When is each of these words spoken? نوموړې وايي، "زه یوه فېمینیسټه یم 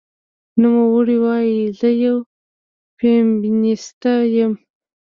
نوموړې 0.61 1.17
وايي، 1.23 1.59
"زه 1.79 1.89
یوه 2.03 2.25
فېمینیسټه 2.97 4.13
یم 4.35 4.53